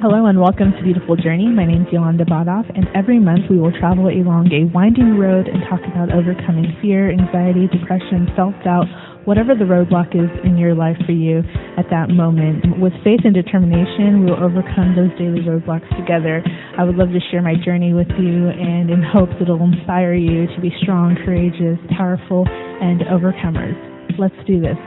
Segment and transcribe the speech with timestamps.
[0.00, 1.52] Hello and welcome to Beautiful Journee.
[1.52, 5.44] My name is Yolanda Badoff, and every month we will travel along a winding road
[5.44, 8.88] and talk about overcoming fear, anxiety, depression, self doubt,
[9.28, 11.44] whatever the roadblock is in your life for you
[11.76, 12.80] at that moment.
[12.80, 16.40] With faith and determination, we will overcome those daily roadblocks together.
[16.80, 20.48] I would love to share my journey with you and in hopes it'll inspire you
[20.48, 23.76] to be strong, courageous, powerful, and overcomers.
[24.16, 24.80] Let's do this.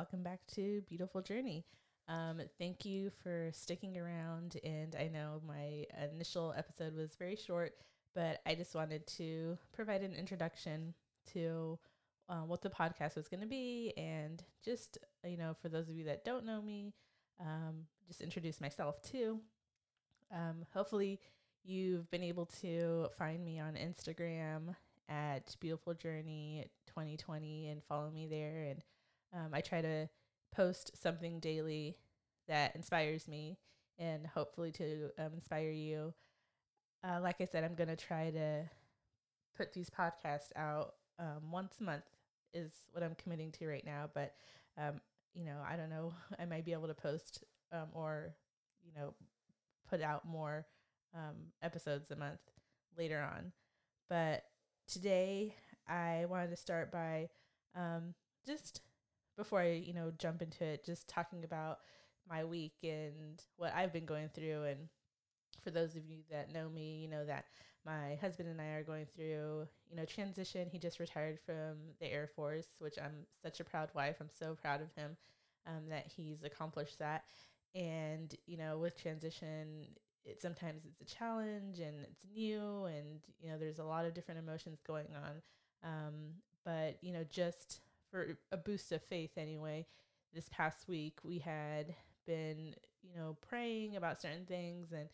[0.00, 1.62] Welcome back to Beautiful Journee.
[2.08, 4.56] Um, thank you for sticking around.
[4.64, 7.74] And I know my initial episode was very short,
[8.14, 10.94] but I just wanted to provide an introduction
[11.34, 11.78] to
[12.30, 13.92] uh, what the podcast was going to be.
[13.98, 16.94] And just, you know, for those of you that don't know me,
[17.38, 19.38] um, just introduce myself too.
[20.34, 21.20] Um, hopefully,
[21.62, 24.74] you've been able to find me on Instagram
[25.10, 28.64] at Beautiful Journee 2020 and follow me there.
[28.70, 28.82] And
[29.34, 30.08] um, I try to
[30.54, 31.96] post something daily
[32.48, 33.58] that inspires me
[33.98, 36.14] and hopefully to um, inspire you.
[37.04, 38.68] Uh, like I said, I'm going to try to
[39.56, 42.04] put these podcasts out um, once a month,
[42.52, 44.10] is what I'm committing to right now.
[44.12, 44.34] But,
[44.76, 45.00] um,
[45.34, 48.34] you know, I don't know, I might be able to post um, or,
[48.84, 49.14] you know,
[49.88, 50.66] put out more
[51.14, 52.40] um, episodes a month
[52.98, 53.52] later on.
[54.08, 54.44] But
[54.88, 55.54] today,
[55.88, 57.28] I wanted to start by
[58.46, 58.80] just
[59.40, 61.78] before I, you know, jump into it, just talking about
[62.28, 64.64] my week and what I've been going through.
[64.64, 64.80] And
[65.64, 67.46] for those of you that know me, you know that
[67.86, 70.68] my husband and I are going through, you know, transition.
[70.70, 74.16] He just retired from the Air Force, which I'm such a proud wife.
[74.20, 75.16] I'm so proud of him
[75.66, 77.24] um, that he's accomplished that.
[77.74, 79.86] And you know, with transition,
[80.26, 84.12] it sometimes it's a challenge and it's new, and you know, there's a lot of
[84.12, 85.40] different emotions going on.
[85.82, 86.14] Um,
[86.62, 89.86] but you know, just for a boost of faith anyway,
[90.34, 91.94] this past week we had
[92.26, 95.08] been, you know, praying about certain things and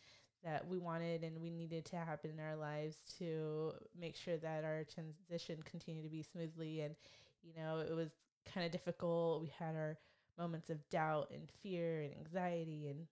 [0.44, 4.64] that we wanted and we needed to happen in our lives to make sure that
[4.64, 6.82] our transition continued to be smoothly.
[6.82, 6.94] And
[7.42, 8.10] you know it was
[8.52, 9.42] kind of difficult.
[9.42, 9.98] We had our
[10.38, 13.06] moments of doubt and fear and anxiety and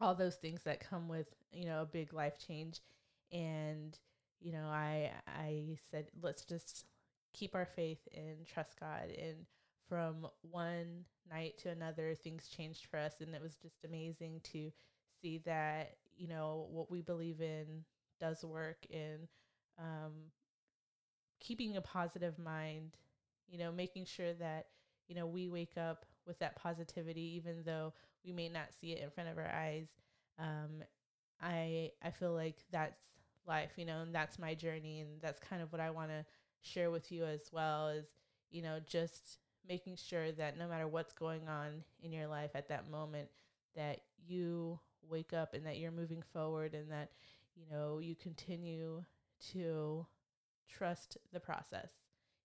[0.00, 2.80] all those things that come with you know a big life change.
[3.32, 3.96] And
[4.40, 6.84] you know i i said let's just
[7.38, 9.10] keep our faith and trust God.
[9.18, 9.36] And
[9.88, 13.14] from one night to another, things changed for us.
[13.20, 14.70] And it was just amazing to
[15.20, 17.84] see that, you know, what we believe in
[18.20, 19.28] does work in
[19.78, 20.12] um,
[21.40, 22.96] keeping a positive mind,
[23.48, 24.66] you know, making sure that,
[25.08, 27.92] you know, we wake up with that positivity, even though
[28.24, 29.88] we may not see it in front of our eyes.
[30.38, 30.82] Um,
[31.40, 33.00] I I feel like that's
[33.46, 36.24] life, you know, and that's my journey, and that's kind of what I want to
[36.62, 38.06] share with you as well is,
[38.50, 39.38] you know, just
[39.68, 43.28] making sure that no matter what's going on in your life at that moment,
[43.76, 47.10] that you wake up and that you're moving forward and that,
[47.54, 49.04] you know, you continue
[49.52, 50.06] to
[50.68, 51.90] trust the process,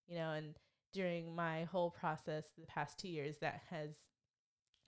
[0.08, 0.56] you know, and
[0.94, 3.90] during my whole process the past two years, that has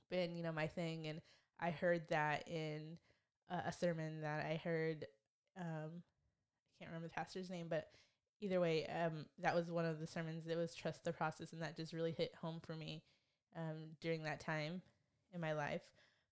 [0.09, 1.07] been, you know, my thing.
[1.07, 1.21] And
[1.59, 2.97] I heard that in
[3.49, 5.05] a sermon that I heard,
[5.59, 7.89] um, I can't remember the pastor's name, but
[8.41, 11.62] either way, um, that was one of the sermons that was trust the process, and
[11.62, 13.03] that just really hit home for me
[13.56, 14.81] um, during that time
[15.34, 15.84] in my life.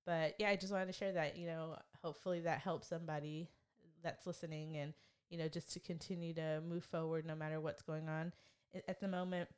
[0.06, 1.38] But yeah, I just wanted to share that.
[1.38, 3.50] You know, hopefully that helps somebody
[4.03, 4.94] that's listening, and
[5.30, 8.34] you know, just to continue to move forward no matter what's going on
[8.88, 9.50] at the moment.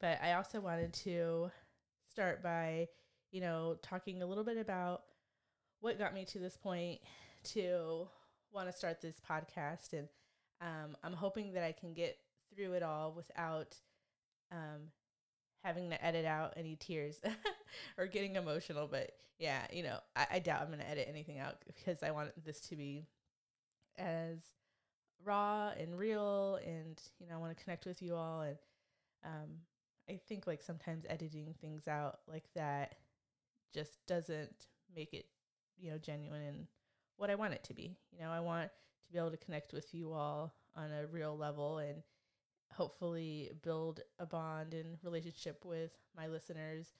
[0.00, 1.50] But I also wanted to
[2.10, 2.88] start by,
[3.30, 5.02] you know, talking a little bit about
[5.80, 7.00] what got me to this point
[7.44, 8.08] to
[8.52, 10.08] want to start this podcast and
[10.60, 12.18] um, I'm hoping that I can get
[12.54, 13.76] through it all without
[14.52, 14.90] um,
[15.64, 17.20] having to edit out any tears
[17.98, 18.88] or getting emotional.
[18.90, 22.10] But yeah, you know, I, I doubt I'm going to edit anything out because I
[22.10, 23.06] want this to be
[23.98, 24.38] as
[25.24, 28.42] raw and real and, you know, I want to connect with you all.
[28.42, 28.56] And
[29.24, 29.50] um,
[30.08, 32.96] I think like sometimes editing things out like that
[33.74, 35.26] just doesn't make it,
[35.78, 36.66] you know, genuine and
[37.16, 37.98] what I want it to be.
[38.12, 38.70] You know, I want
[39.06, 42.02] to be able to connect with you all on a real level and
[42.72, 46.92] hopefully build a bond and relationship with my listeners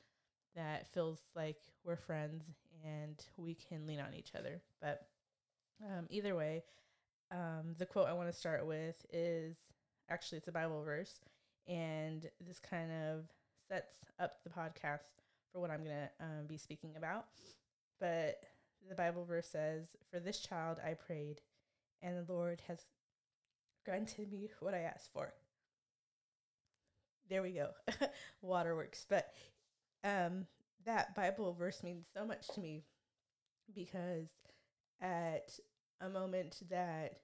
[0.55, 2.45] that feels like we're friends
[2.85, 4.63] and we can lean on each other.
[4.81, 5.07] But
[5.85, 6.63] um, either way,
[7.31, 9.57] um, the quote I want to start with is
[10.09, 11.21] actually it's a Bible verse,
[11.67, 13.25] and this kind of
[13.69, 15.21] sets up the podcast
[15.53, 17.27] for what I'm going to um, be speaking about.
[18.01, 18.41] But
[18.89, 21.41] the Bible verse says, For this child I prayed,
[22.07, 22.87] and the Lord has
[23.85, 25.33] granted me what I asked for.
[27.29, 27.71] there we go.
[28.43, 29.05] Waterworks.
[29.09, 29.33] But
[30.05, 30.47] um,
[30.85, 32.85] that Bible verse means so much to me
[33.75, 34.29] because
[35.01, 35.59] at
[36.01, 37.19] a moment that,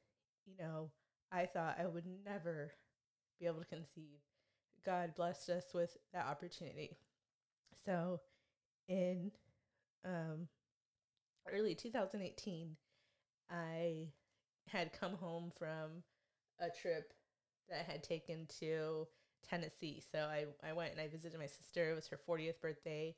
[0.47, 0.91] you know,
[1.31, 2.73] I thought I would never
[3.39, 4.19] be able to conceive,
[4.85, 6.97] God blessed us with that opportunity.
[7.85, 8.21] So
[8.89, 9.31] in
[10.05, 10.49] um,
[11.53, 12.77] early 2018,
[13.49, 14.09] I
[14.69, 16.03] had come home from
[16.61, 17.13] a trip
[17.69, 19.07] that I had taken to
[19.49, 20.03] Tennessee.
[20.13, 21.91] So I, I went and I visited my sister.
[21.91, 23.15] It was her 40th birthday.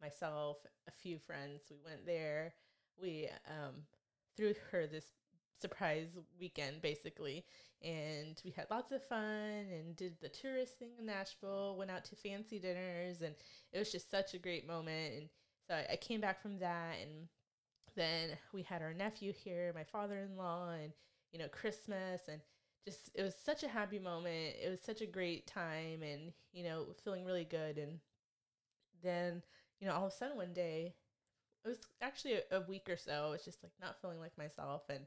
[0.00, 2.54] Myself, a few friends, we went there.
[3.00, 3.74] We um,
[4.36, 5.06] threw her this
[5.60, 6.06] surprise
[6.38, 7.44] weekend basically
[7.82, 12.04] and we had lots of fun and did the tourist thing in nashville went out
[12.04, 13.34] to fancy dinners and
[13.72, 15.28] it was just such a great moment and
[15.66, 17.28] so I, I came back from that and
[17.98, 20.92] then we had our nephew here my father-in-law and
[21.32, 22.40] you know christmas and
[22.84, 24.56] just it was such a happy moment.
[24.64, 27.98] It was such a great time and, you know, feeling really good and
[29.02, 29.42] then,
[29.80, 30.94] you know, all of a sudden one day
[31.64, 34.36] it was actually a, a week or so, I was just like not feeling like
[34.38, 35.00] myself and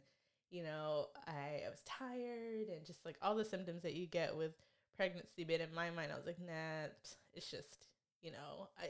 [0.52, 4.36] you know, I, I was tired and just like all the symptoms that you get
[4.36, 4.52] with
[4.98, 5.46] pregnancy.
[5.46, 6.88] But in my mind, I was like, nah,
[7.34, 7.88] it's just,
[8.22, 8.88] you know, I,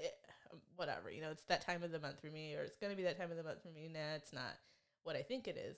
[0.75, 2.98] whatever, you know, it's that time of the month for me, or it's going to
[2.98, 3.89] be that time of the month for me.
[3.92, 4.57] Nah, it's not
[5.03, 5.77] what I think it is.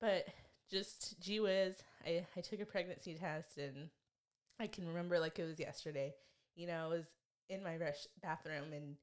[0.00, 0.26] But
[0.70, 3.88] just gee whiz, I, I took a pregnancy test and
[4.60, 6.14] I can remember like it was yesterday.
[6.54, 7.06] You know, I was
[7.48, 8.96] in my rush bathroom and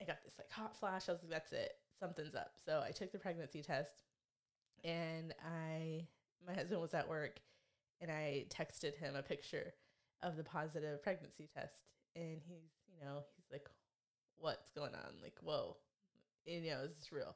[0.00, 1.08] I got this like hot flash.
[1.08, 2.52] I was like, that's it, something's up.
[2.64, 3.92] So I took the pregnancy test
[4.84, 6.06] and I,
[6.46, 7.40] my husband was at work
[8.00, 9.72] and I texted him a picture
[10.22, 11.82] of the positive pregnancy test.
[12.14, 13.68] And he's, you know, like,
[14.38, 15.14] what's going on?
[15.22, 15.76] Like, whoa,
[16.46, 17.34] you know, is this real?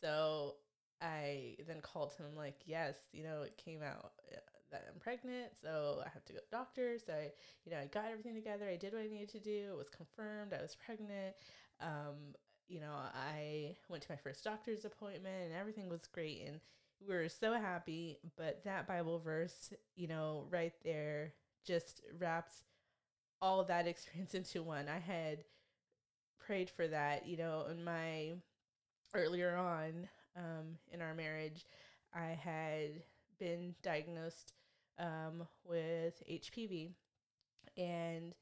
[0.00, 0.54] So
[1.00, 4.36] I then called him like, yes, you know, it came out uh,
[4.70, 6.96] that I'm pregnant, so I have to go to the doctor.
[7.04, 7.30] So I,
[7.64, 8.68] you know, I got everything together.
[8.68, 9.70] I did what I needed to do.
[9.72, 11.34] It was confirmed I was pregnant.
[11.80, 12.34] Um,
[12.68, 16.60] you know, I went to my first doctor's appointment and everything was great and
[17.06, 18.18] we were so happy.
[18.36, 21.34] But that Bible verse, you know, right there
[21.66, 22.62] just wraps
[23.42, 24.88] all of that experience into one.
[24.88, 25.44] I had
[26.40, 28.32] prayed for that, you know, in my
[29.14, 31.66] earlier on um, in our marriage,
[32.14, 33.02] I had
[33.38, 34.54] been diagnosed
[34.98, 36.90] um, with HPV.
[37.76, 38.34] And,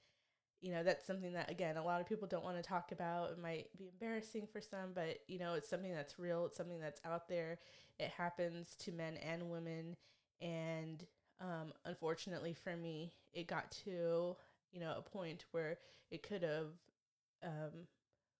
[0.61, 3.33] you know, that's something that, again, a lot of people don't want to talk about.
[3.33, 6.47] It might be embarrassing for some, but, you know, it's something that's real.
[6.47, 7.59] It's something that's out there.
[7.99, 9.97] It happens to men and women.
[10.41, 11.05] And
[11.41, 14.37] um, unfortunately for me, it got to,
[14.73, 15.79] you know, a point where
[16.11, 16.73] it could have
[17.45, 17.87] um,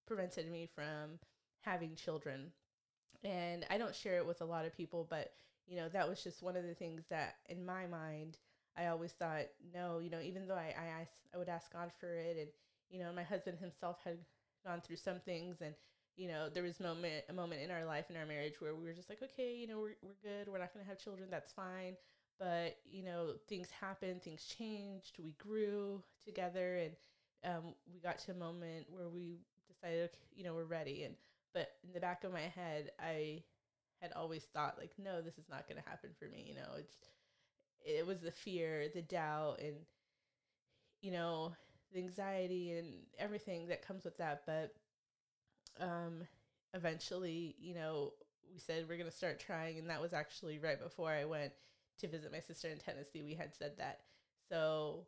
[0.07, 1.19] prevented me from
[1.63, 2.53] having children.
[3.25, 5.33] And I don't share it with a lot of people, but
[5.67, 8.39] you know that was just one of the things that in my mind
[8.77, 12.15] I always thought no, you know, even though I I I would ask God for
[12.15, 12.49] it, and
[12.91, 14.19] you know my husband himself had
[14.67, 15.75] gone through some things, and
[16.17, 18.85] you know there was moment a moment in our life in our marriage where we
[18.85, 21.53] were just like okay, you know we're we're good, we're not gonna have children, that's
[21.53, 21.97] fine.
[22.41, 26.97] But you know things happened, things changed, we grew together, and
[27.45, 31.17] um, we got to a moment where we decided, you know, we're ready, and
[31.55, 33.45] but in the back of my head, I
[34.03, 36.47] had always thought like, no, this is not going to happen for me.
[36.49, 36.97] You know, it's
[37.85, 39.77] it was the fear, the doubt, and
[41.03, 41.53] you know,
[41.93, 44.43] the anxiety and everything that comes with that.
[44.47, 44.75] But
[45.81, 46.23] um,
[46.75, 48.13] eventually, you know,
[48.53, 51.53] we said we're going to start trying, and that was actually right before I went
[52.01, 53.23] to visit my sister in Tennessee.
[53.23, 54.01] We had said that,
[54.49, 55.07] so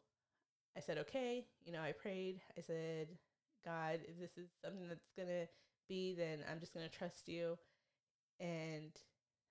[0.77, 1.47] I said, okay.
[1.65, 2.41] You know, I prayed.
[2.57, 3.09] I said,
[3.65, 5.47] God, if this is something that's gonna
[5.89, 7.59] be, then I'm just going to trust you.
[8.41, 8.91] And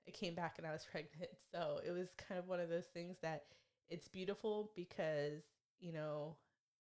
[0.07, 1.31] I came back and I was pregnant.
[1.51, 3.43] So it was kind of one of those things that
[3.89, 5.43] it's beautiful because,
[5.79, 6.35] you know,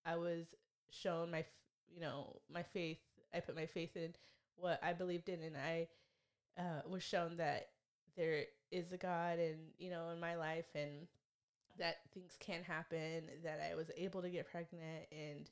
[0.05, 0.45] I was
[0.89, 1.45] shown my,
[1.93, 2.99] you know, my faith.
[3.33, 4.13] I put my faith in
[4.55, 5.87] what I believed in, and I
[6.57, 7.69] uh, was shown that
[8.17, 11.07] there is a God, and you know, in my life, and
[11.79, 13.23] that things can happen.
[13.43, 15.49] That I was able to get pregnant, and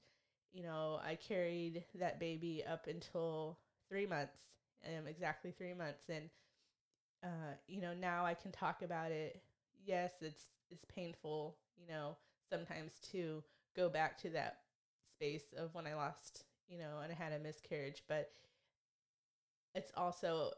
[0.54, 4.38] you know, I carried that baby up until three months,
[4.88, 6.30] um, exactly three months, and
[7.24, 9.42] uh, you know now I can talk about it.
[9.86, 12.16] Yes, it's it's painful, you know,
[12.50, 13.44] sometimes to
[13.76, 14.60] go back to that
[15.16, 18.32] space of when I lost, you know, and I had a miscarriage, but
[19.76, 20.52] it's also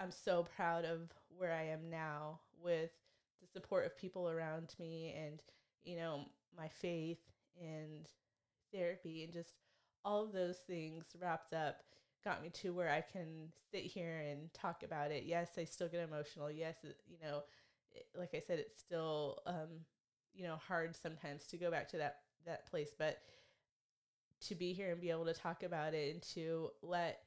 [0.00, 2.90] I'm so proud of where I am now with
[3.40, 5.42] the support of people around me and
[5.84, 7.18] you know my faith
[7.60, 8.08] and
[8.72, 9.54] therapy and just
[10.04, 11.82] all of those things wrapped up
[12.24, 15.24] got me to where I can sit here and talk about it.
[15.26, 16.50] Yes, I still get emotional.
[16.50, 17.42] Yes, you know,
[18.18, 19.84] like I said, it's still, um,
[20.34, 23.18] you know, hard sometimes to go back to that that place, but
[24.40, 27.20] to be here and be able to talk about it and to let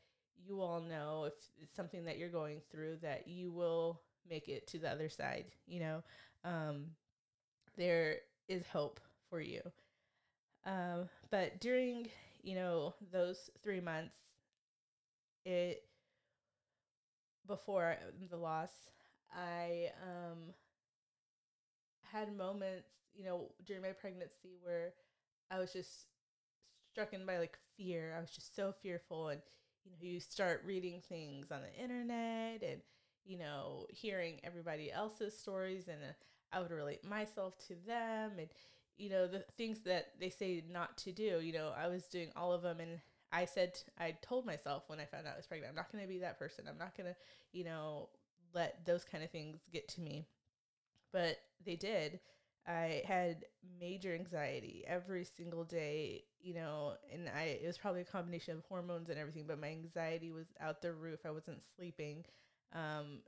[0.46, 4.68] you all know if it's something that you're going through that you will make it
[4.68, 6.04] to the other side you know?
[6.44, 6.86] Um,
[7.78, 8.18] there
[8.50, 9.62] is hope for you.
[10.66, 12.10] Um, but during
[12.44, 14.18] you know those three months
[15.46, 15.84] it
[17.48, 17.96] before
[18.30, 18.72] the loss
[19.34, 20.54] i um,
[22.12, 24.94] had moments you know during my pregnancy where
[25.52, 26.08] i was just
[26.92, 28.16] struck by like fear.
[28.18, 29.42] I was just so fearful and
[29.88, 32.82] you know you start reading things on the internet and
[33.26, 36.14] you know hearing everybody else's stories and uh,
[36.56, 38.50] i would relate myself to them and
[38.98, 42.30] you know the things that they say not to do you know i was doing
[42.36, 43.00] all of them and
[43.32, 46.04] i said i told myself when i found out i was pregnant i'm not going
[46.04, 46.66] to be that person.
[46.70, 47.16] I'm not going to
[47.52, 48.10] you know
[48.54, 50.26] let those kind of things get to me.
[51.12, 52.20] But they did
[52.68, 53.46] I had
[53.80, 58.64] major anxiety every single day, you know, and I it was probably a combination of
[58.66, 61.22] hormones and everything, but my anxiety was out the roof.
[61.26, 62.26] I wasn't sleeping.
[62.74, 63.20] Um,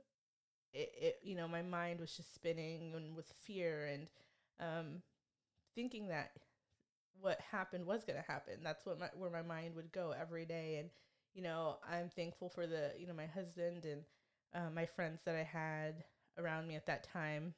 [0.72, 4.08] it, it you know, my mind was just spinning and with fear and
[4.60, 5.02] um,
[5.74, 6.32] thinking that
[7.20, 8.54] what happened was going to happen.
[8.62, 10.76] That's what my where my mind would go every day.
[10.78, 10.90] And
[11.34, 14.02] you know, I'm thankful for the you know my husband and
[14.54, 16.04] uh, my friends that I had
[16.38, 17.54] around me at that time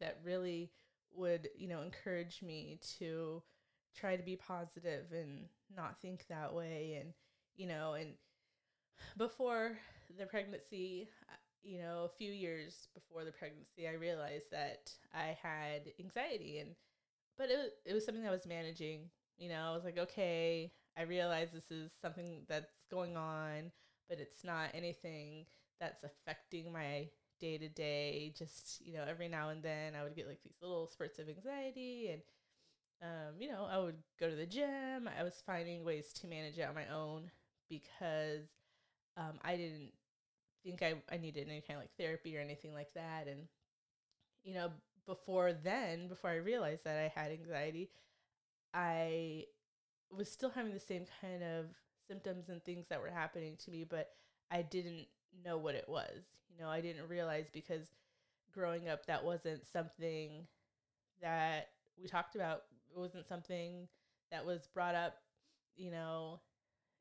[0.00, 0.70] that really
[1.14, 3.42] would, you know, encourage me to
[3.96, 7.12] try to be positive and not think that way and
[7.56, 8.10] you know and
[9.16, 9.78] before
[10.18, 15.36] the pregnancy uh, you know a few years before the pregnancy i realized that i
[15.42, 16.70] had anxiety and
[17.38, 21.02] but it, it was something i was managing you know i was like okay i
[21.02, 23.70] realize this is something that's going on
[24.08, 25.46] but it's not anything
[25.80, 27.08] that's affecting my
[27.40, 28.32] day to day.
[28.36, 31.28] Just you know, every now and then I would get like these little spurts of
[31.28, 32.22] anxiety, and
[33.02, 35.08] um, you know, I would go to the gym.
[35.18, 37.30] I was finding ways to manage it on my own
[37.70, 38.48] because
[39.16, 39.92] um, I didn't
[40.64, 43.28] think I, I needed any kind of like therapy or anything like that.
[43.28, 43.48] And
[44.44, 44.70] you know,
[45.06, 47.90] before then, before I realized that I had anxiety,
[48.74, 49.44] I
[50.16, 51.66] was still having the same kind of
[52.08, 54.10] symptoms and things that were happening to me, but
[54.50, 55.06] I didn't
[55.44, 56.22] know what it was.
[56.50, 57.88] You know, I didn't realize because
[58.52, 60.46] growing up that wasn't something
[61.22, 61.68] that
[62.00, 62.62] we talked about.
[62.94, 63.88] It wasn't something
[64.30, 65.16] that was brought up,
[65.76, 66.40] you know,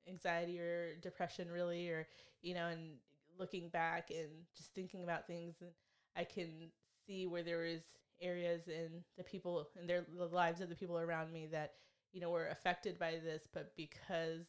[0.07, 2.07] anxiety or depression really or
[2.41, 2.91] you know, and
[3.39, 5.69] looking back and just thinking about things and
[6.15, 6.71] I can
[7.05, 7.81] see where there is
[8.21, 11.73] areas in the people in their the lives of the people around me that
[12.13, 14.47] you know were affected by this but because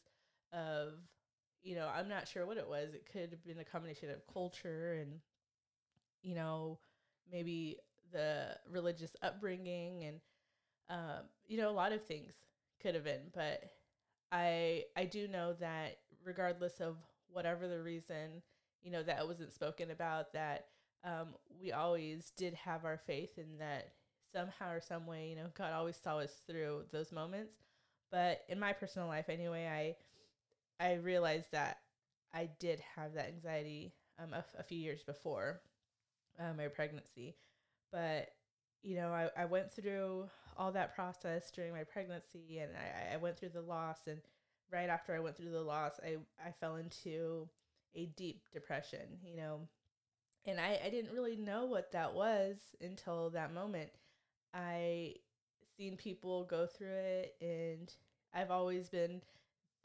[0.52, 0.94] of
[1.62, 2.94] you know, I'm not sure what it was.
[2.94, 5.20] It could have been a combination of culture and,
[6.22, 6.78] you know,
[7.30, 7.78] maybe
[8.12, 10.20] the religious upbringing and,
[10.88, 12.32] um, you know, a lot of things
[12.80, 13.30] could have been.
[13.34, 13.64] But
[14.32, 16.96] I I do know that regardless of
[17.30, 18.42] whatever the reason,
[18.82, 20.66] you know, that wasn't spoken about, that
[21.04, 21.28] um,
[21.60, 23.92] we always did have our faith in that
[24.32, 27.54] somehow or some way, you know, God always saw us through those moments.
[28.10, 29.96] But in my personal life, anyway, I
[30.80, 31.78] I realized that
[32.32, 35.60] I did have that anxiety um, a, a few years before
[36.38, 37.36] uh, my pregnancy.
[37.92, 38.30] But,
[38.82, 43.16] you know, I, I went through all that process during my pregnancy and I, I
[43.16, 44.06] went through the loss.
[44.06, 44.20] And
[44.72, 47.48] right after I went through the loss, I, I fell into
[47.94, 49.60] a deep depression, you know.
[50.46, 53.90] And I, I didn't really know what that was until that moment.
[54.54, 55.16] I
[55.76, 57.92] seen people go through it and
[58.34, 59.22] I've always been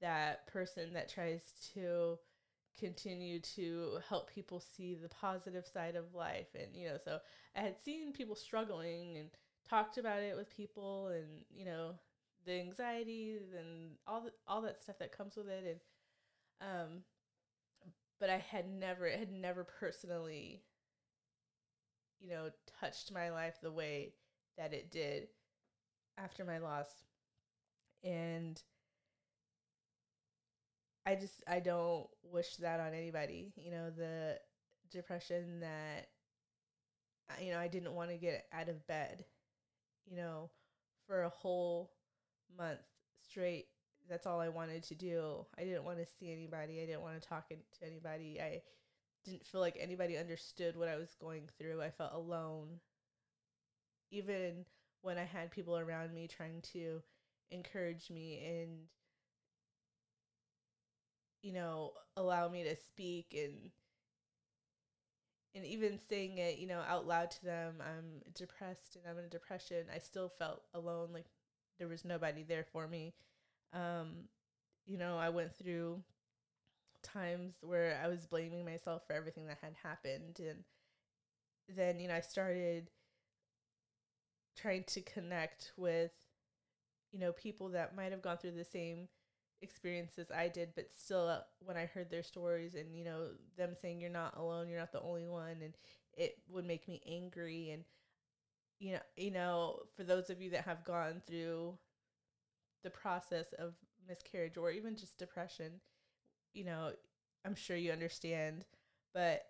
[0.03, 2.19] that person that tries to
[2.79, 7.19] continue to help people see the positive side of life and you know so
[7.55, 9.29] i had seen people struggling and
[9.69, 11.93] talked about it with people and you know
[12.45, 15.81] the anxieties and all the, all that stuff that comes with it
[16.61, 17.03] and um
[18.19, 20.63] but i had never it had never personally
[22.21, 24.13] you know touched my life the way
[24.57, 25.27] that it did
[26.17, 27.05] after my loss.
[28.03, 28.61] And
[31.05, 33.53] I just I don't wish that on anybody.
[33.57, 34.39] You know, the
[34.91, 36.07] depression that
[37.41, 39.25] you know, I didn't want to get out of bed,
[40.09, 40.49] you know,
[41.07, 41.91] for a whole
[42.57, 42.79] month
[43.27, 43.67] straight.
[44.09, 45.45] That's all I wanted to do.
[45.57, 46.81] I didn't want to see anybody.
[46.81, 47.55] I didn't want to talk to
[47.85, 48.39] anybody.
[48.41, 48.61] I
[49.23, 51.81] didn't feel like anybody understood what I was going through.
[51.81, 52.79] I felt alone.
[54.11, 54.65] Even
[55.01, 57.01] when I had people around me trying to
[57.51, 58.69] encourage me and
[61.43, 63.71] you know, allow me to speak and
[65.55, 69.25] and even saying it, you know, out loud to them, I'm depressed and I'm in
[69.25, 71.09] a depression, I still felt alone.
[71.13, 71.27] Like
[71.77, 73.13] there was nobody there for me.
[73.71, 74.29] Um,
[74.85, 76.01] you know, I went through
[77.03, 80.39] times where I was blaming myself for everything that had happened.
[80.39, 80.63] And
[81.67, 82.89] then, you know, I started
[84.55, 86.11] trying to connect with,
[87.11, 89.07] you know, people that might have gone through the same
[89.63, 93.75] experiences I did, but still, uh, when I heard their stories and, you know, them
[93.81, 95.73] saying, you're not alone, you're not the only one, and
[96.13, 97.71] it would make me angry.
[97.71, 97.83] And,
[98.79, 101.77] you know, you know, for those of you that have gone through
[102.83, 103.73] the process of
[104.07, 105.79] miscarriage or even just depression,
[106.53, 106.91] you know,
[107.45, 108.65] I'm sure you understand,
[109.13, 109.43] but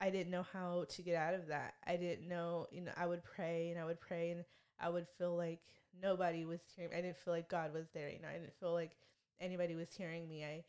[0.00, 1.74] I didn't know how to get out of that.
[1.86, 4.44] I didn't know, you know, I would pray and I would pray and
[4.78, 5.60] I would feel like
[6.02, 6.92] nobody was hearing.
[6.92, 8.10] I didn't feel like God was there.
[8.10, 8.96] You know, I didn't feel like
[9.40, 10.44] anybody was hearing me.
[10.44, 10.64] I,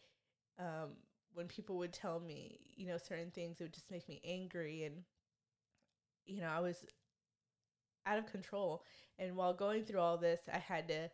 [0.59, 0.89] um,
[1.33, 4.83] when people would tell me, you know, certain things, it would just make me angry
[4.83, 5.03] and,
[6.25, 6.85] you know, I was
[8.05, 8.83] out of control.
[9.19, 11.09] And while going through all this, I had to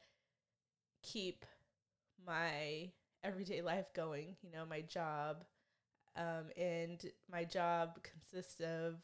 [1.02, 1.46] keep
[2.26, 2.92] my
[3.24, 5.44] everyday life going, you know, my job.
[6.16, 8.96] Um, and my job consists of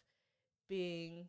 [0.70, 1.28] being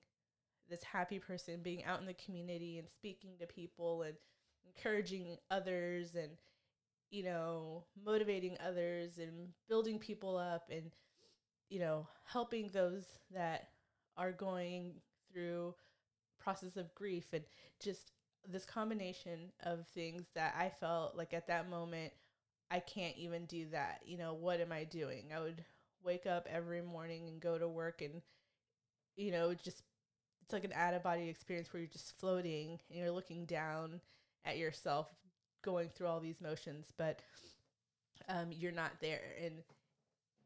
[0.68, 4.14] this happy person, being out in the community and speaking to people and
[4.66, 6.32] encouraging others and,
[7.10, 10.92] you know, motivating others and building people up and,
[11.68, 13.68] you know, helping those that
[14.16, 14.94] are going
[15.32, 15.74] through
[16.40, 17.44] process of grief and
[17.82, 18.12] just
[18.48, 22.12] this combination of things that I felt like at that moment
[22.70, 24.00] I can't even do that.
[24.06, 25.30] You know, what am I doing?
[25.36, 25.64] I would
[26.04, 28.22] wake up every morning and go to work and
[29.16, 29.82] you know, just
[30.42, 34.00] it's like an out of body experience where you're just floating and you're looking down
[34.44, 35.08] at yourself
[35.62, 37.20] going through all these motions, but
[38.28, 39.34] um, you're not there.
[39.42, 39.54] And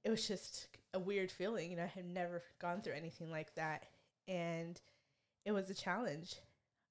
[0.05, 1.71] it was just a weird feeling.
[1.71, 3.85] You know, I had never gone through anything like that.
[4.29, 4.81] And
[5.45, 6.37] it was a challenge.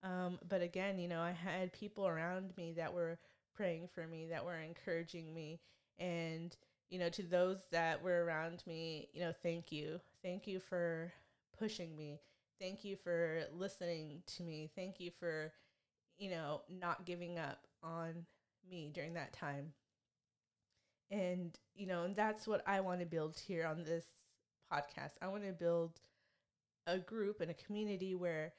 [0.03, 3.17] Um, but again, you know, I had people around me that were
[3.55, 5.59] praying for me, that were encouraging me.
[5.99, 6.55] And,
[6.89, 9.99] you know, to those that were around me, you know, thank you.
[10.21, 11.13] Thank you for
[11.57, 12.19] pushing me.
[12.59, 14.69] Thank you for listening to me.
[14.75, 15.51] Thank you for,
[16.17, 18.25] you know, not giving up on
[18.69, 19.73] me during that time.
[21.11, 24.05] And, you know, and that's what I want to build here on this
[24.71, 25.13] podcast.
[25.21, 25.99] I want to build
[26.87, 28.53] a group and a community where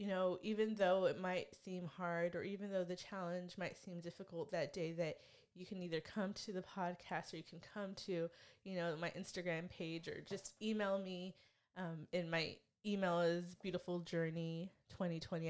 [0.00, 4.00] you know, even though it might seem hard or even though the challenge might seem
[4.00, 5.16] difficult that day, that
[5.54, 8.30] you can either come to the podcast or you can come to,
[8.64, 11.34] you know, my Instagram page or just email me.
[11.76, 14.70] Um, and my email is beautifuljournee2020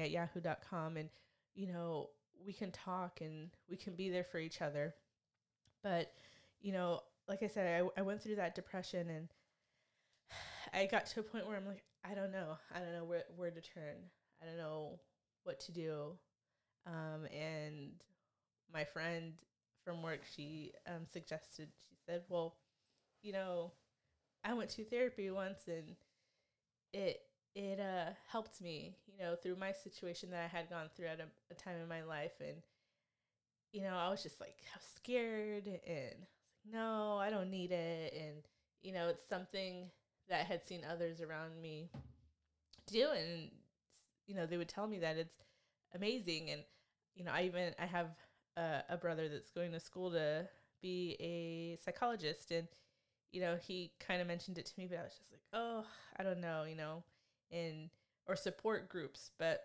[0.01, 0.97] at yahoo.com.
[0.97, 1.09] And,
[1.55, 2.09] you know,
[2.45, 4.95] we can talk and we can be there for each other.
[5.83, 6.13] But,
[6.61, 9.27] you know, like I said, I, I went through that depression and
[10.73, 12.57] I got to a point where I'm like, I don't know.
[12.73, 13.97] I don't know where, where to turn.
[14.41, 14.99] I don't know
[15.43, 16.13] what to do.
[16.87, 17.91] Um, and
[18.73, 19.33] my friend
[19.83, 22.55] from work, she um, suggested, she said, well,
[23.21, 23.71] you know,
[24.43, 25.95] I went to therapy once and
[26.93, 27.21] it
[27.55, 31.19] it uh, helped me, you know, through my situation that I had gone through at
[31.19, 32.33] a, a time in my life.
[32.39, 32.57] And,
[33.71, 37.29] you know, I was just like, I was scared and I was like, no, I
[37.29, 38.13] don't need it.
[38.13, 38.43] And,
[38.81, 39.89] you know, it's something
[40.29, 41.89] that I had seen others around me
[42.87, 43.07] do.
[43.17, 43.51] And
[44.31, 45.43] you know, they would tell me that it's
[45.93, 46.51] amazing.
[46.51, 46.61] And,
[47.15, 48.07] you know, I even, I have
[48.55, 50.47] a, a brother that's going to school to
[50.81, 52.51] be a psychologist.
[52.51, 52.67] And,
[53.31, 55.85] you know, he kind of mentioned it to me, but I was just like, oh,
[56.17, 57.03] I don't know, you know,
[57.51, 57.89] and,
[58.27, 59.61] or support groups, but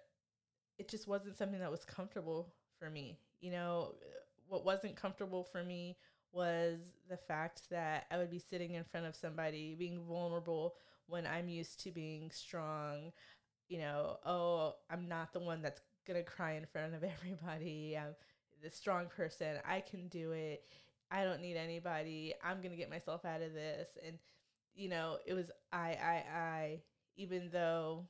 [0.79, 3.19] it just wasn't something that was comfortable for me.
[3.41, 3.95] You know,
[4.49, 5.97] what wasn't comfortable for me
[6.33, 10.75] was the fact that I would be sitting in front of somebody being vulnerable
[11.07, 13.13] when I'm used to being strong
[13.69, 17.97] you know, oh, I'm not the one that's gonna cry in front of everybody.
[17.99, 18.15] I'm
[18.63, 19.57] the strong person.
[19.69, 20.63] I can do it.
[21.11, 22.35] I don't need anybody.
[22.45, 23.89] I'm gonna get myself out of this.
[24.05, 24.19] And
[24.75, 26.81] you know, it was I, I, I.
[27.17, 28.07] Even though,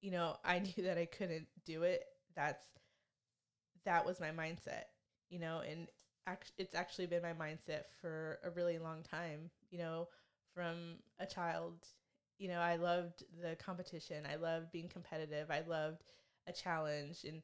[0.00, 2.04] you know, I knew that I couldn't do it.
[2.34, 2.66] That's
[3.84, 4.84] that was my mindset.
[5.28, 5.86] You know, and
[6.26, 9.50] act- it's actually been my mindset for a really long time.
[9.70, 10.08] You know,
[10.54, 11.86] from a child
[12.38, 14.24] you know, I loved the competition.
[14.26, 15.50] I loved being competitive.
[15.50, 16.04] I loved
[16.46, 17.42] a challenge and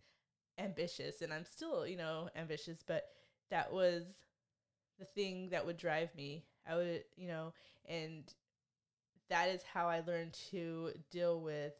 [0.58, 1.20] ambitious.
[1.20, 3.04] And I'm still, you know, ambitious, but
[3.50, 4.04] that was
[4.98, 6.44] the thing that would drive me.
[6.68, 7.52] I would, you know,
[7.88, 8.24] and
[9.30, 11.74] that is how I learned to deal with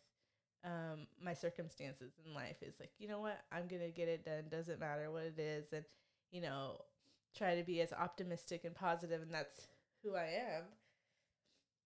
[0.64, 2.56] um, my circumstances in life.
[2.62, 4.44] Is like, you know what, I'm gonna get it done.
[4.50, 5.84] Doesn't matter what it is, and
[6.32, 6.78] you know,
[7.36, 9.68] try to be as optimistic and positive, and that's
[10.04, 10.64] who I am.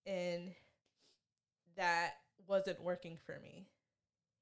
[0.05, 0.53] And
[1.75, 2.13] that
[2.47, 3.67] wasn't working for me.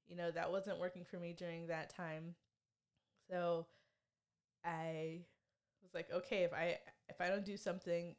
[0.08, 2.34] you know, that wasn't working for me during that time.
[3.30, 3.66] So
[4.64, 5.20] I
[5.82, 6.78] was like, okay, if I
[7.08, 8.16] if I don't do something,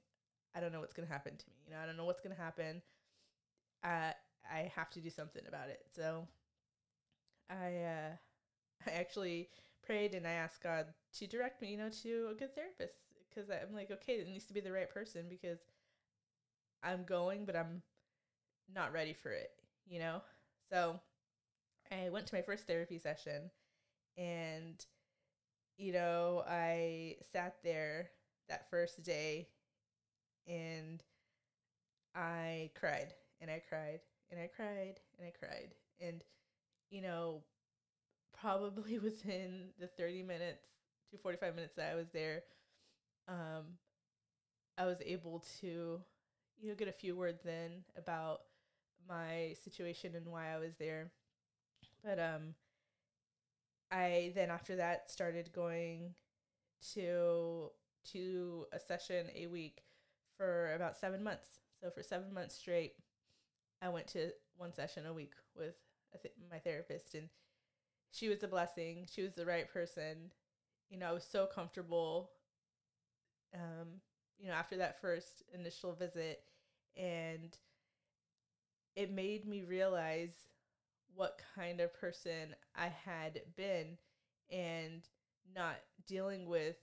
[0.55, 1.55] I don't know what's gonna happen to me.
[1.65, 2.81] You know, I don't know what's gonna happen.
[3.83, 4.13] I
[4.49, 5.85] I have to do something about it.
[5.91, 6.27] So
[7.49, 8.11] I uh,
[8.87, 9.49] I actually
[9.83, 10.87] prayed and I asked God
[11.17, 12.95] to direct me, you know, to a good therapist
[13.29, 15.59] because I'm like, okay, it needs to be the right person because
[16.83, 17.81] I'm going, but I'm
[18.73, 19.51] not ready for it,
[19.87, 20.21] you know?
[20.71, 20.99] So
[21.91, 23.51] I went to my first therapy session
[24.17, 24.85] and,
[25.77, 28.11] you know, I sat there
[28.49, 29.49] that first day
[30.47, 31.03] and
[32.15, 33.99] I cried and I cried
[34.29, 35.73] and I cried and I cried.
[35.99, 36.23] And,
[36.89, 37.43] you know,
[38.39, 40.67] probably within the 30 minutes
[41.11, 42.43] to 45 minutes that I was there,
[43.27, 43.77] um,
[44.77, 46.01] I was able to,
[46.59, 48.41] you know, get a few words in about
[49.07, 51.11] my situation and why I was there.
[52.03, 52.55] But um,
[53.91, 56.13] I then after that started going
[56.93, 57.71] to
[58.11, 59.83] to a session a week
[60.41, 61.59] for about seven months.
[61.79, 62.93] So for seven months straight,
[63.79, 65.75] I went to one session a week with
[66.19, 67.29] th- my therapist, and
[68.11, 69.07] she was a blessing.
[69.13, 70.31] She was the right person.
[70.89, 72.31] You know, I was so comfortable.
[73.53, 74.01] Um,
[74.39, 76.41] you know, after that first initial visit,
[76.97, 77.55] and
[78.95, 80.47] it made me realize
[81.15, 83.97] what kind of person I had been
[84.51, 85.01] and
[85.55, 85.75] not
[86.07, 86.77] dealing with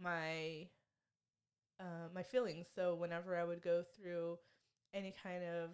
[0.00, 0.68] my
[1.80, 2.66] uh, my feelings.
[2.74, 4.38] So whenever I would go through
[4.92, 5.70] any kind of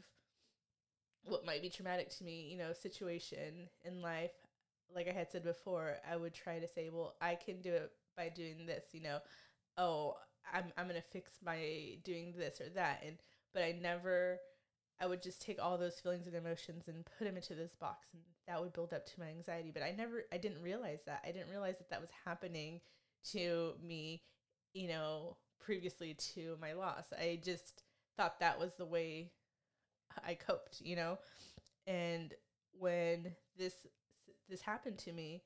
[1.24, 4.32] what might be traumatic to me, you know, situation in life,
[4.94, 7.92] like I had said before, I would try to say, well, I can do it
[8.16, 9.18] by doing this, you know.
[9.76, 10.16] Oh,
[10.52, 13.18] I'm I'm to fix by doing this or that and
[13.52, 14.38] but I never
[15.00, 18.08] I would just take all those feelings and emotions and put them into this box
[18.12, 21.22] and that would build up to my anxiety, but I never I didn't realize that.
[21.26, 22.80] I didn't realize that that was happening
[23.32, 24.22] to me,
[24.72, 27.12] you know, previously to my loss.
[27.12, 27.82] I just
[28.16, 29.30] thought that was the way
[30.26, 31.18] I coped, you know.
[31.86, 32.34] And
[32.78, 33.74] when this
[34.48, 35.42] this happened to me,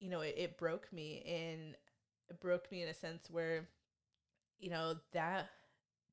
[0.00, 1.76] you know, it, it broke me and
[2.28, 3.68] it broke me in a sense where,
[4.58, 5.48] you know, that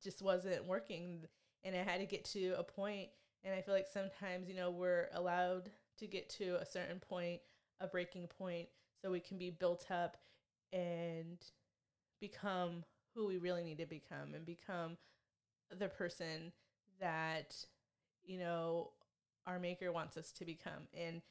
[0.02, 1.26] just wasn't working.
[1.64, 3.08] And I had to get to a point,
[3.44, 7.40] and I feel like sometimes, you know, we're allowed to get to a certain point,
[7.80, 8.68] a breaking point,
[9.02, 10.16] so we can be built up
[10.72, 11.38] and
[12.20, 14.96] become who we really need to become and become
[15.76, 16.52] the person
[17.00, 17.56] that,
[18.24, 18.90] you know,
[19.46, 20.88] our maker wants us to become.
[20.94, 21.22] And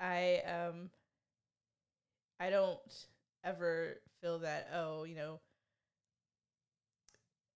[0.00, 0.90] I um
[2.40, 3.06] I don't
[3.44, 5.40] ever feel that oh, you know,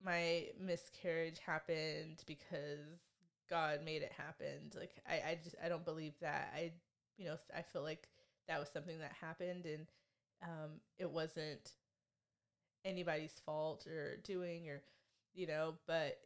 [0.05, 3.01] my miscarriage happened because
[3.49, 4.71] God made it happen.
[4.79, 6.53] Like I I just I don't believe that.
[6.55, 6.73] I
[7.17, 8.09] you know, I feel like
[8.49, 9.87] that was something that happened and
[10.43, 11.73] um it wasn't
[12.87, 14.83] anybody's fault or doing or
[15.35, 16.19] you know, but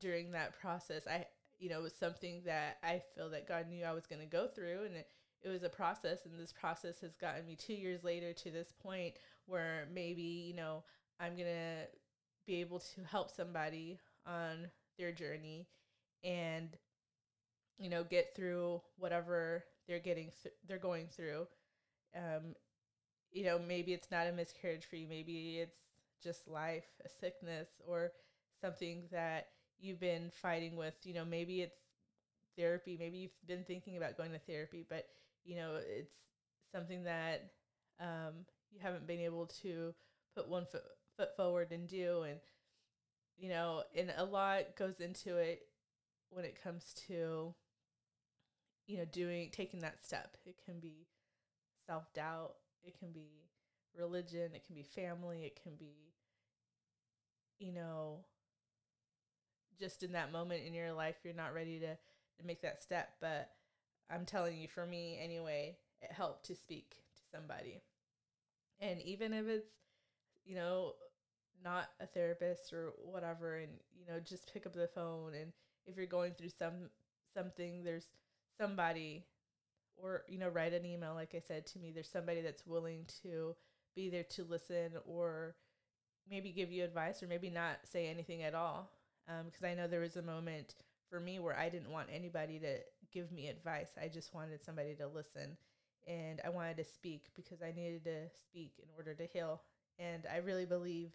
[0.00, 1.26] during that process I
[1.58, 4.26] you know, it was something that I feel that God knew I was going to
[4.26, 5.08] go through and it,
[5.42, 8.74] it was a process and this process has gotten me 2 years later to this
[8.82, 9.14] point
[9.46, 10.84] where maybe, you know,
[11.18, 11.86] I'm going to
[12.46, 15.66] be able to help somebody on their journey
[16.24, 16.76] and
[17.78, 21.46] you know, get through whatever they're getting th- they're going through.
[22.16, 22.54] Um
[23.32, 25.78] you know, maybe it's not a miscarriage for you, maybe it's
[26.22, 28.12] just life, a sickness or
[28.60, 30.94] something that you've been fighting with.
[31.04, 31.78] You know, maybe it's
[32.56, 35.06] therapy, maybe you've been thinking about going to therapy, but
[35.44, 36.14] you know, it's
[36.74, 37.50] something that
[38.00, 39.94] um, you haven't been able to
[40.34, 40.82] put one foot
[41.16, 42.38] foot forward and do and
[43.38, 45.62] you know and a lot goes into it
[46.30, 47.54] when it comes to
[48.86, 51.06] you know doing taking that step it can be
[51.86, 52.54] self-doubt
[52.86, 53.28] it can be
[53.98, 56.14] religion it can be family it can be
[57.58, 58.20] you know
[59.78, 63.10] just in that moment in your life you're not ready to, to make that step.
[63.20, 63.50] But
[64.10, 67.80] i'm telling you for me anyway it helped to speak to somebody.
[68.80, 69.70] And even if it's
[70.44, 70.92] you know
[71.64, 75.52] not a therapist or whatever and you know just pick up the phone and
[75.86, 76.90] if you're going through some
[77.34, 78.06] something there's
[78.60, 79.24] somebody
[79.96, 83.04] or you know write an email like i said to me there's somebody that's willing
[83.22, 83.54] to
[83.94, 85.54] be there to listen or
[86.28, 88.90] maybe give you advice or maybe not say anything at all
[89.26, 90.74] because um, I know there was a moment
[91.10, 92.78] for me where I didn't want anybody to
[93.12, 93.90] give me advice.
[94.00, 95.56] I just wanted somebody to listen
[96.06, 99.62] and I wanted to speak because I needed to speak in order to heal.
[99.98, 101.10] And I really believe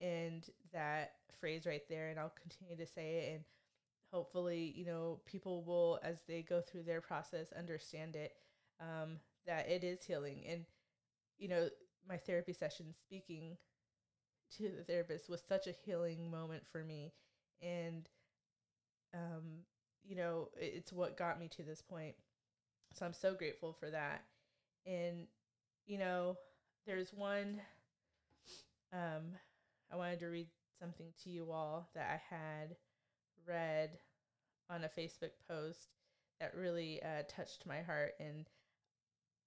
[0.00, 3.44] in that phrase right there and I'll continue to say it and
[4.12, 8.32] hopefully, you know, people will, as they go through their process, understand it,
[8.80, 10.44] um, that it is healing.
[10.48, 10.64] And,
[11.38, 11.68] you know,
[12.08, 13.56] my therapy session speaking
[14.56, 17.12] to the therapist was such a healing moment for me.
[17.60, 18.08] And,
[19.14, 19.64] um,
[20.04, 22.14] you know, it's what got me to this point.
[22.94, 24.24] So I'm so grateful for that.
[24.86, 25.26] And,
[25.86, 26.38] you know,
[26.86, 27.60] there's one,
[28.92, 29.34] um,
[29.92, 30.48] I wanted to read
[30.80, 32.76] something to you all that I had
[33.48, 33.98] read
[34.70, 35.88] on a Facebook post
[36.40, 38.12] that really uh, touched my heart.
[38.20, 38.46] And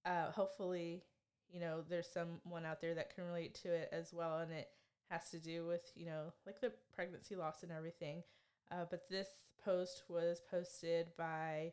[0.04, 1.04] uh, hopefully,
[1.50, 4.38] you know, there's someone out there that can relate to it as well.
[4.38, 4.68] And it
[5.10, 8.22] has to do with, you know, like the pregnancy loss and everything.
[8.70, 9.28] Uh, but this
[9.64, 11.72] post was posted by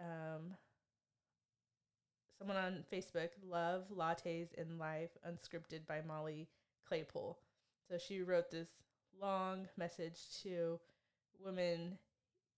[0.00, 0.54] um,
[2.38, 6.48] someone on Facebook, Love Lattes in Life, unscripted by Molly
[6.88, 7.38] Claypool.
[7.88, 8.68] So she wrote this
[9.20, 10.78] long message to
[11.44, 11.98] women,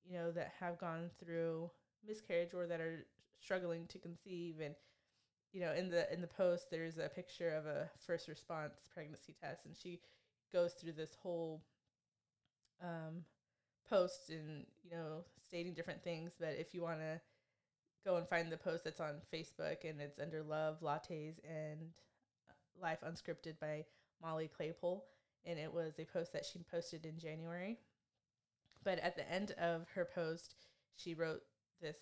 [0.05, 1.71] you know, that have gone through
[2.07, 3.07] miscarriage or that are
[3.40, 4.61] struggling to conceive.
[4.61, 4.75] And
[5.53, 9.35] you know in the in the post there's a picture of a first response pregnancy
[9.38, 10.01] test and she
[10.51, 11.62] goes through this whole
[12.83, 13.25] um,
[13.88, 16.33] post and you know stating different things.
[16.38, 17.21] But if you want to
[18.05, 21.81] go and find the post that's on facebook and it's under love lattes and
[22.81, 23.85] life unscripted by
[24.21, 25.05] molly claypool
[25.45, 27.79] and it was a post that she posted in january
[28.85, 30.55] but at the end of her post
[30.97, 31.42] she wrote
[31.81, 31.99] this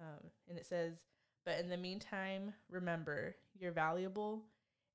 [0.00, 1.06] um, and it says
[1.44, 4.44] but in the meantime, remember, you're valuable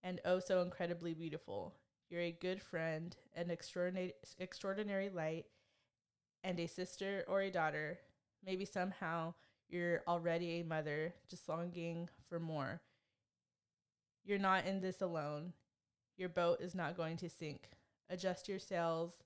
[0.04, 1.74] and oh so incredibly beautiful.
[2.10, 5.46] You're a good friend, an extraordinary, extraordinary light,
[6.44, 8.00] and a sister or a daughter.
[8.46, 9.34] Maybe somehow
[9.68, 12.82] you're already a mother, just longing for more.
[14.24, 15.54] You're not in this alone.
[16.16, 17.70] Your boat is not going to sink.
[18.10, 19.24] Adjust your sails.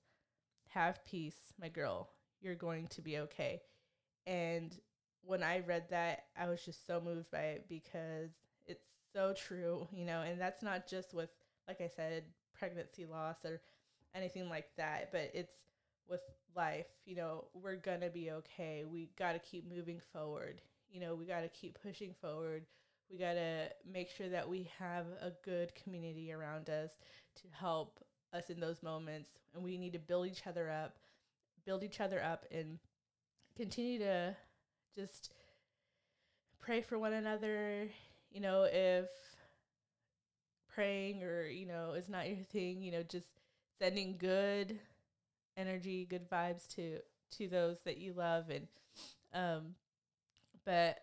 [0.70, 2.10] Have peace, my girl.
[2.40, 3.60] You're going to be okay.
[4.26, 4.78] And
[5.22, 8.30] when I read that, I was just so moved by it because
[8.66, 11.30] it's so true, you know, and that's not just with,
[11.68, 12.24] like I said,
[12.58, 13.60] pregnancy loss or
[14.14, 15.54] anything like that, but it's
[16.08, 16.22] with
[16.56, 18.84] life, you know, we're gonna be okay.
[18.84, 22.66] We gotta keep moving forward, you know, we gotta keep pushing forward.
[23.10, 26.92] We gotta make sure that we have a good community around us
[27.36, 28.00] to help
[28.32, 30.96] us in those moments, and we need to build each other up,
[31.64, 32.78] build each other up, and
[33.56, 34.36] continue to
[34.94, 35.32] just
[36.60, 37.88] pray for one another.
[38.30, 39.08] You know, if
[40.72, 43.26] praying or, you know, is not your thing, you know, just
[43.78, 44.78] sending good
[45.56, 46.98] energy, good vibes to
[47.38, 48.66] to those that you love and
[49.32, 49.74] um
[50.64, 50.98] but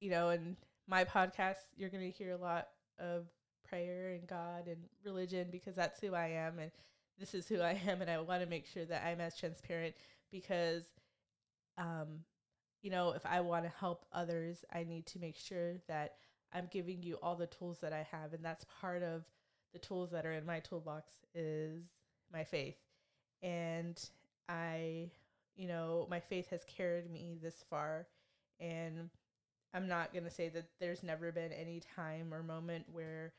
[0.00, 0.56] you know, in
[0.86, 3.26] my podcast you're going to hear a lot of
[3.72, 6.70] prayer and God and religion because that's who I am and
[7.18, 9.94] this is who I am and I want to make sure that I'm as transparent
[10.30, 10.84] because
[11.78, 12.24] um
[12.82, 16.16] you know, if I want to help others, I need to make sure that
[16.52, 18.34] I'm giving you all the tools that I have.
[18.34, 19.22] And that's part of
[19.72, 21.92] the tools that are in my toolbox is
[22.32, 22.76] my faith.
[23.42, 23.98] And
[24.48, 25.10] I,
[25.56, 28.06] you know, my faith has carried me this far.
[28.60, 29.08] And
[29.72, 33.32] I'm not going to say that there's never been any time or moment where,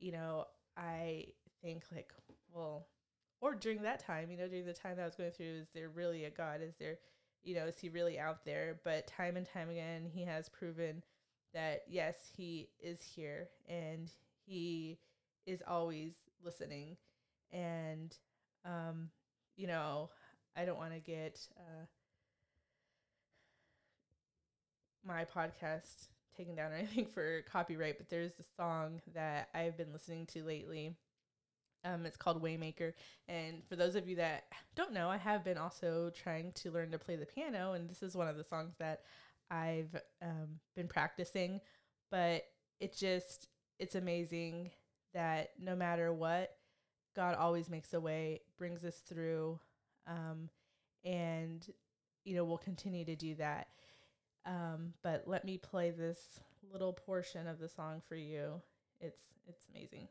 [0.00, 1.26] you know, I
[1.62, 2.12] think like,
[2.52, 2.86] well,
[3.40, 5.68] or during that time, you know, during the time that I was going through, is
[5.74, 6.60] there really a God?
[6.62, 6.98] Is there,
[7.42, 8.80] you know, is he really out there?
[8.84, 11.02] But time and time again, he has proven
[11.54, 14.10] that yes, he is here and
[14.46, 14.98] he
[15.46, 16.96] is always listening.
[17.52, 18.16] And,
[18.64, 19.08] um,
[19.56, 20.10] you know,
[20.56, 21.84] I don't want to get uh,
[25.04, 26.08] my podcast
[26.40, 30.44] taken down or anything for copyright, but there's a song that I've been listening to
[30.44, 30.96] lately
[31.84, 32.92] um, it's called Waymaker.
[33.28, 36.90] And for those of you that don't know, I have been also trying to learn
[36.92, 39.02] to play the piano, and this is one of the songs that
[39.50, 41.60] I've um, been practicing.
[42.10, 42.44] But
[42.80, 43.48] it just,
[43.78, 44.70] it's amazing
[45.14, 46.50] that no matter what,
[47.16, 49.58] God always makes a way, brings us through,
[50.06, 50.48] um,
[51.04, 51.66] and
[52.24, 53.68] you know we'll continue to do that.
[54.46, 56.40] Um, but let me play this
[56.72, 58.60] little portion of the song for you.
[59.00, 60.08] It's it's amazing.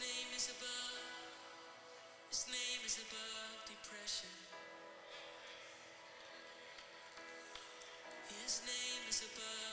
[0.00, 0.96] Name is above,
[2.30, 4.30] His name is above depression.
[8.28, 9.69] His name is above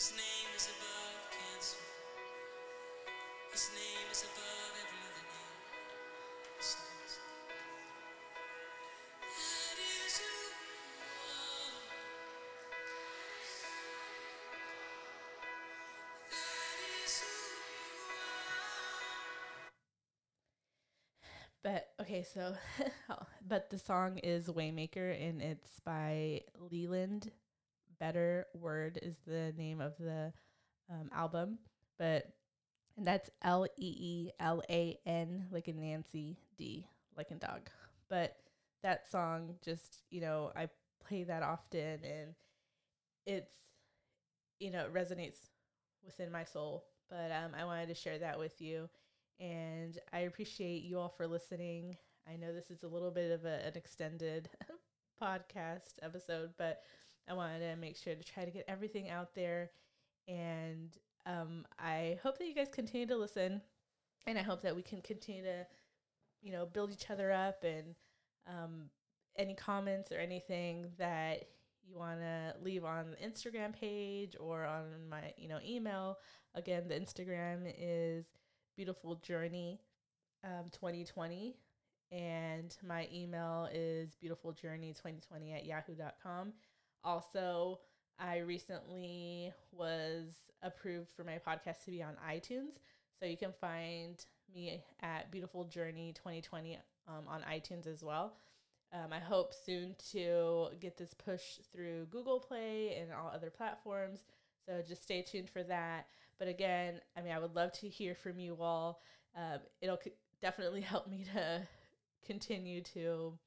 [0.00, 0.80] His name is above
[9.28, 10.80] That is who you
[11.28, 11.84] are.
[16.30, 17.36] That is who
[17.84, 18.00] you
[21.68, 21.76] are.
[21.76, 22.56] But okay, so
[23.46, 27.28] but the song is Waymaker and it's by Leeland
[28.00, 30.32] Better Word is the name of the
[30.90, 31.58] um, album,
[31.98, 32.26] but
[32.96, 36.86] and that's L E E L A N like a Nancy D
[37.16, 37.70] like a dog.
[38.08, 38.36] But
[38.82, 40.68] that song just you know I
[41.06, 42.34] play that often and
[43.26, 43.52] it's
[44.58, 45.38] you know it resonates
[46.04, 46.84] within my soul.
[47.08, 48.88] But um, I wanted to share that with you
[49.40, 51.96] and I appreciate you all for listening.
[52.30, 54.48] I know this is a little bit of a, an extended
[55.22, 56.82] podcast episode, but
[57.30, 59.70] I wanted to make sure to try to get everything out there.
[60.26, 60.90] And
[61.26, 63.60] um, I hope that you guys continue to listen,
[64.26, 65.66] and I hope that we can continue to,
[66.42, 67.64] you know, build each other up.
[67.64, 67.94] And
[68.46, 68.90] um,
[69.36, 71.44] any comments or anything that
[71.86, 76.18] you want to leave on the Instagram page or on my, you know, email.
[76.54, 78.26] Again, the Instagram is
[78.76, 79.78] Beautiful Journee
[80.44, 81.56] um, 2020
[82.12, 86.52] and my email is beautifuljournee2020 at yahoo.com
[87.04, 87.78] also
[88.18, 92.78] i recently was approved for my podcast to be on itunes.
[93.18, 98.34] So you can find me at Beautiful Journee 2020 um, on itunes as well.
[98.92, 104.24] Um, i hope soon to get this push through google play and all other platforms.
[104.66, 106.06] So just stay tuned for that.
[106.38, 109.02] But again, I mean, I would love to hear from you all.
[109.36, 111.62] Um, it'll c- definitely help me to
[112.26, 113.38] continue to,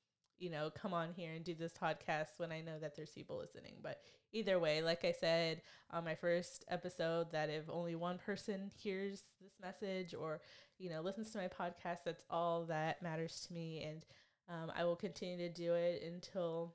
[0.43, 3.37] you know, come on here and do this podcast when I know that there's people
[3.37, 3.75] listening.
[3.81, 4.01] But
[4.33, 9.23] either way, like I said on my first episode, that if only one person hears
[9.41, 10.41] this message or,
[10.79, 13.83] you know, listens to my podcast, that's all that matters to me.
[13.83, 14.05] And
[14.49, 16.73] um, I will continue to do it until,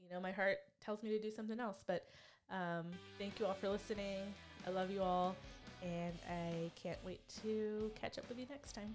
[0.00, 1.82] you know, my heart tells me to do something else.
[1.84, 2.06] But
[2.48, 2.86] um,
[3.18, 4.20] thank you all for listening.
[4.64, 5.34] I love you all,
[5.82, 8.94] and I can't wait to catch up with you next time.